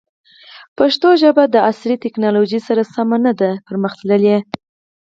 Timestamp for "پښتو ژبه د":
0.77-1.55